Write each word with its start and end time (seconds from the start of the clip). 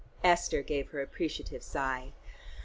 Esther 0.23 0.63
gave 0.63 0.89
her 0.89 0.99
appreciative 0.99 1.61
sigh. 1.61 2.11